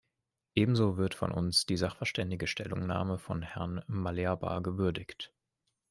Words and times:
Ebenso 0.55 0.97
wird 0.97 1.13
von 1.13 1.31
uns 1.31 1.67
die 1.67 1.77
sachverständige 1.77 2.47
Stellungnahme 2.47 3.19
von 3.19 3.43
Herrn 3.43 3.83
Malerba 3.85 4.57
gewürdigt. 4.61 5.31